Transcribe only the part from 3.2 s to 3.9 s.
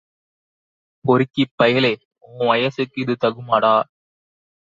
தகுமாடா?